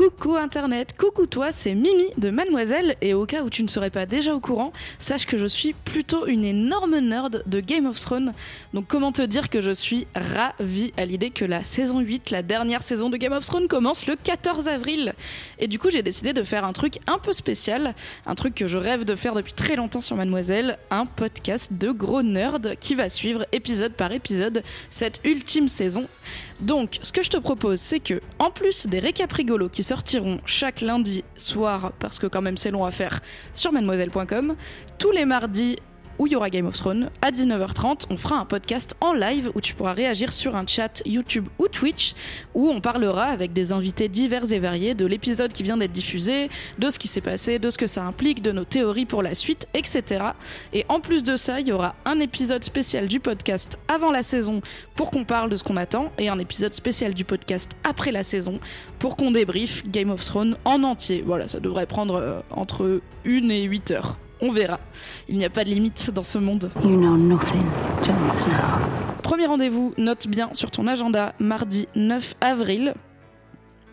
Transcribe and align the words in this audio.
Coucou 0.00 0.36
Internet, 0.36 0.94
coucou 0.96 1.26
toi, 1.26 1.52
c'est 1.52 1.74
Mimi 1.74 2.06
de 2.16 2.30
Mademoiselle 2.30 2.96
et 3.02 3.12
au 3.12 3.26
cas 3.26 3.42
où 3.42 3.50
tu 3.50 3.62
ne 3.62 3.68
serais 3.68 3.90
pas 3.90 4.06
déjà 4.06 4.34
au 4.34 4.40
courant, 4.40 4.72
sache 4.98 5.26
que 5.26 5.36
je 5.36 5.44
suis 5.44 5.74
plutôt 5.74 6.26
une 6.26 6.42
énorme 6.42 7.00
nerd 7.00 7.42
de 7.44 7.60
Game 7.60 7.84
of 7.84 8.00
Thrones. 8.00 8.32
Donc 8.72 8.86
comment 8.88 9.12
te 9.12 9.20
dire 9.20 9.50
que 9.50 9.60
je 9.60 9.72
suis 9.72 10.06
ravie 10.14 10.94
à 10.96 11.04
l'idée 11.04 11.28
que 11.28 11.44
la 11.44 11.64
saison 11.64 12.00
8, 12.00 12.30
la 12.30 12.40
dernière 12.40 12.80
saison 12.80 13.10
de 13.10 13.18
Game 13.18 13.34
of 13.34 13.44
Thrones 13.44 13.68
commence 13.68 14.06
le 14.06 14.16
14 14.16 14.68
avril. 14.68 15.12
Et 15.58 15.68
du 15.68 15.78
coup 15.78 15.90
j'ai 15.90 16.02
décidé 16.02 16.32
de 16.32 16.44
faire 16.44 16.64
un 16.64 16.72
truc 16.72 16.98
un 17.06 17.18
peu 17.18 17.34
spécial, 17.34 17.94
un 18.24 18.34
truc 18.34 18.54
que 18.54 18.68
je 18.68 18.78
rêve 18.78 19.04
de 19.04 19.14
faire 19.14 19.34
depuis 19.34 19.52
très 19.52 19.76
longtemps 19.76 20.00
sur 20.00 20.16
Mademoiselle, 20.16 20.78
un 20.90 21.04
podcast 21.04 21.74
de 21.74 21.90
gros 21.90 22.22
nerds 22.22 22.78
qui 22.80 22.94
va 22.94 23.10
suivre 23.10 23.44
épisode 23.52 23.92
par 23.92 24.12
épisode 24.12 24.62
cette 24.88 25.20
ultime 25.24 25.68
saison. 25.68 26.08
Donc, 26.60 26.98
ce 27.00 27.10
que 27.10 27.22
je 27.22 27.30
te 27.30 27.38
propose, 27.38 27.80
c'est 27.80 28.00
que, 28.00 28.20
en 28.38 28.50
plus 28.50 28.86
des 28.86 28.98
récaps 28.98 29.32
rigolos 29.32 29.70
qui 29.70 29.82
sortiront 29.90 30.38
chaque 30.44 30.82
lundi 30.82 31.24
soir, 31.34 31.90
parce 31.98 32.20
que 32.20 32.28
quand 32.28 32.42
même 32.42 32.56
c'est 32.56 32.70
long 32.70 32.84
à 32.84 32.92
faire, 32.92 33.18
sur 33.52 33.72
mademoiselle.com, 33.72 34.54
tous 35.00 35.10
les 35.10 35.24
mardis 35.24 35.78
où 36.20 36.26
il 36.26 36.34
y 36.34 36.36
aura 36.36 36.50
Game 36.50 36.66
of 36.66 36.76
Thrones. 36.76 37.08
À 37.22 37.30
19h30, 37.30 38.02
on 38.10 38.18
fera 38.18 38.36
un 38.36 38.44
podcast 38.44 38.94
en 39.00 39.14
live 39.14 39.50
où 39.54 39.62
tu 39.62 39.72
pourras 39.72 39.94
réagir 39.94 40.32
sur 40.32 40.54
un 40.54 40.66
chat 40.66 41.02
YouTube 41.06 41.48
ou 41.58 41.66
Twitch 41.66 42.14
où 42.54 42.68
on 42.68 42.82
parlera 42.82 43.24
avec 43.24 43.54
des 43.54 43.72
invités 43.72 44.08
divers 44.08 44.52
et 44.52 44.58
variés 44.58 44.94
de 44.94 45.06
l'épisode 45.06 45.50
qui 45.50 45.62
vient 45.62 45.78
d'être 45.78 45.92
diffusé, 45.92 46.50
de 46.78 46.90
ce 46.90 46.98
qui 46.98 47.08
s'est 47.08 47.22
passé, 47.22 47.58
de 47.58 47.70
ce 47.70 47.78
que 47.78 47.86
ça 47.86 48.04
implique, 48.04 48.42
de 48.42 48.52
nos 48.52 48.64
théories 48.64 49.06
pour 49.06 49.22
la 49.22 49.34
suite, 49.34 49.66
etc. 49.72 50.22
Et 50.74 50.84
en 50.90 51.00
plus 51.00 51.24
de 51.24 51.36
ça, 51.36 51.58
il 51.58 51.68
y 51.68 51.72
aura 51.72 51.94
un 52.04 52.20
épisode 52.20 52.64
spécial 52.64 53.08
du 53.08 53.18
podcast 53.18 53.78
avant 53.88 54.12
la 54.12 54.22
saison 54.22 54.60
pour 54.96 55.10
qu'on 55.10 55.24
parle 55.24 55.48
de 55.48 55.56
ce 55.56 55.64
qu'on 55.64 55.78
attend 55.78 56.12
et 56.18 56.28
un 56.28 56.38
épisode 56.38 56.74
spécial 56.74 57.14
du 57.14 57.24
podcast 57.24 57.70
après 57.82 58.12
la 58.12 58.24
saison 58.24 58.60
pour 58.98 59.16
qu'on 59.16 59.30
débriefe 59.30 59.88
Game 59.88 60.10
of 60.10 60.22
Thrones 60.22 60.58
en 60.66 60.82
entier. 60.82 61.22
Voilà, 61.24 61.48
ça 61.48 61.60
devrait 61.60 61.86
prendre 61.86 62.16
euh, 62.16 62.40
entre 62.50 63.00
1 63.24 63.48
et 63.48 63.62
8 63.62 63.92
heures. 63.92 64.18
On 64.42 64.52
verra. 64.52 64.80
Il 65.28 65.36
n'y 65.36 65.44
a 65.44 65.50
pas 65.50 65.64
de 65.64 65.70
limite 65.70 66.10
dans 66.10 66.22
ce 66.22 66.38
monde. 66.38 66.70
You 66.82 66.96
know 66.96 67.16
nothing, 67.16 67.64
Jon 68.04 68.30
Snow. 68.30 68.52
Premier 69.22 69.46
rendez-vous, 69.46 69.92
note 69.98 70.26
bien 70.28 70.48
sur 70.54 70.70
ton 70.70 70.86
agenda, 70.86 71.34
mardi 71.38 71.88
9 71.94 72.34
avril. 72.40 72.94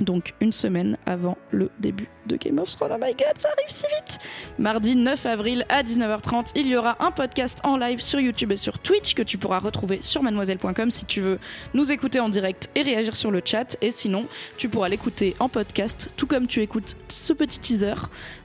Donc 0.00 0.34
une 0.40 0.52
semaine 0.52 0.96
avant 1.06 1.36
le 1.50 1.70
début 1.78 2.08
de 2.26 2.36
Game 2.36 2.58
of 2.58 2.74
Thrones. 2.74 2.92
Oh 2.94 2.98
my 3.00 3.12
god, 3.12 3.38
ça 3.38 3.48
arrive 3.56 3.68
si 3.68 3.84
vite 3.96 4.18
Mardi 4.58 4.96
9 4.96 5.26
avril 5.26 5.64
à 5.68 5.82
19h30, 5.82 6.52
il 6.54 6.66
y 6.66 6.76
aura 6.76 6.96
un 7.00 7.10
podcast 7.10 7.58
en 7.64 7.76
live 7.76 8.00
sur 8.00 8.20
YouTube 8.20 8.52
et 8.52 8.56
sur 8.56 8.78
Twitch 8.78 9.14
que 9.14 9.22
tu 9.22 9.38
pourras 9.38 9.58
retrouver 9.58 10.00
sur 10.02 10.22
mademoiselle.com 10.22 10.90
si 10.90 11.04
tu 11.04 11.20
veux 11.20 11.38
nous 11.74 11.92
écouter 11.92 12.20
en 12.20 12.28
direct 12.28 12.70
et 12.74 12.82
réagir 12.82 13.16
sur 13.16 13.30
le 13.30 13.42
chat. 13.44 13.76
Et 13.80 13.90
sinon, 13.90 14.26
tu 14.56 14.68
pourras 14.68 14.88
l'écouter 14.88 15.34
en 15.38 15.48
podcast, 15.48 16.08
tout 16.16 16.26
comme 16.26 16.46
tu 16.46 16.60
écoutes 16.60 16.96
ce 17.08 17.32
petit 17.32 17.58
teaser 17.58 17.94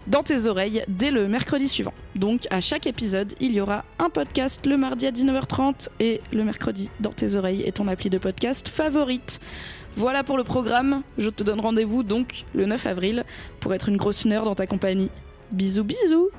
dans 0.07 0.23
tes 0.23 0.47
oreilles 0.47 0.83
dès 0.87 1.11
le 1.11 1.27
mercredi 1.27 1.67
suivant. 1.67 1.93
Donc 2.15 2.47
à 2.49 2.61
chaque 2.61 2.87
épisode, 2.87 3.33
il 3.39 3.51
y 3.51 3.61
aura 3.61 3.85
un 3.99 4.09
podcast 4.09 4.65
le 4.65 4.77
mardi 4.77 5.07
à 5.07 5.11
19h30 5.11 5.89
et 5.99 6.21
le 6.31 6.43
mercredi 6.43 6.89
dans 6.99 7.11
tes 7.11 7.35
oreilles 7.35 7.63
et 7.65 7.71
ton 7.71 7.87
appli 7.87 8.09
de 8.09 8.17
podcast 8.17 8.67
favorite. 8.67 9.39
Voilà 9.97 10.23
pour 10.23 10.37
le 10.37 10.43
programme. 10.43 11.03
Je 11.17 11.29
te 11.29 11.43
donne 11.43 11.61
rendez-vous 11.61 12.03
donc 12.03 12.43
le 12.53 12.65
9 12.65 12.85
avril 12.85 13.23
pour 13.61 13.73
être 13.73 13.87
une 13.87 13.95
grosse 13.95 14.25
nerd 14.25 14.43
dans 14.43 14.55
ta 14.55 14.67
compagnie. 14.67 15.09
Bisous 15.51 15.85
bisous 15.85 16.31